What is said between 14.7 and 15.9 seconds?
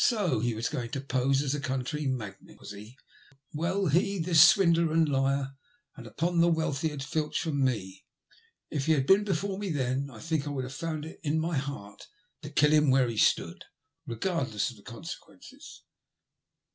of the consequences.